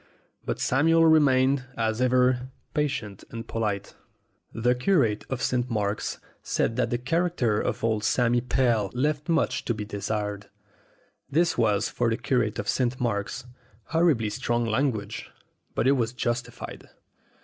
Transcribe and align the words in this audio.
But 0.43 0.59
Samuel 0.59 1.05
remained, 1.05 1.65
as 1.77 2.01
ever, 2.01 2.49
patient 2.73 3.23
and 3.29 3.47
polite. 3.47 3.93
The 4.51 4.73
curate 4.73 5.25
of 5.29 5.43
St. 5.43 5.69
Mark's 5.69 6.17
said 6.41 6.75
that 6.77 6.89
the 6.89 6.97
character 6.97 7.61
of 7.61 7.83
old 7.83 8.03
Sammy 8.03 8.41
Pell 8.41 8.89
left 8.95 9.29
much 9.29 9.63
to 9.65 9.75
be 9.75 9.85
desired. 9.85 10.47
This 11.29 11.55
was, 11.55 11.87
for 11.87 12.09
the 12.09 12.17
curate 12.17 12.57
of 12.57 12.67
St. 12.67 12.99
Mark's, 12.99 13.45
horribly 13.89 14.31
strong 14.31 14.65
language; 14.65 15.29
but 15.75 15.85
it 15.85 15.91
was 15.91 16.13
justified. 16.13 16.89